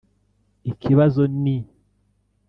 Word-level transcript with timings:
“Ikibazo 0.71 1.23
ni 1.43 1.57